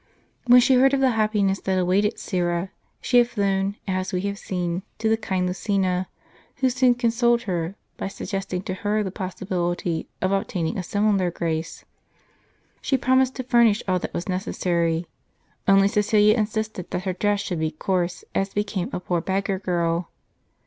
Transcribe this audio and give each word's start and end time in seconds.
When 0.47 0.59
she 0.61 0.73
heard 0.73 0.95
of 0.95 0.99
the 0.99 1.11
happiness 1.11 1.59
that 1.59 1.77
awaited 1.77 2.17
Syra, 2.17 2.71
she 3.01 3.19
had 3.19 3.27
flown, 3.27 3.75
as 3.87 4.11
we 4.11 4.21
have 4.21 4.39
seen, 4.39 4.81
to 4.97 5.07
the 5.07 5.15
kind 5.15 5.45
Lucina, 5.45 6.07
who 6.55 6.71
soon 6.71 6.95
consoled 6.95 7.43
her, 7.43 7.75
by 7.97 8.07
suggesting 8.07 8.63
to 8.63 8.73
her 8.73 9.03
the 9.03 9.11
possi 9.11 9.45
bility 9.45 10.07
of 10.19 10.31
obtaining 10.31 10.75
a 10.75 10.81
similar 10.81 11.29
grace. 11.29 11.85
She 12.81 12.97
promised 12.97 13.35
to 13.35 13.43
furnish 13.43 13.83
all 13.87 13.99
that 13.99 14.11
was 14.11 14.27
necessary; 14.27 15.05
only 15.67 15.87
Cecilia 15.87 16.33
insisted 16.35 16.89
that 16.89 17.03
her 17.03 17.13
dress 17.13 17.39
should 17.41 17.59
be 17.59 17.69
coarse, 17.69 18.23
as 18.33 18.55
became 18.55 18.89
a 18.91 18.99
poor 18.99 19.21
beggar 19.21 19.59
girl. 19.59 20.09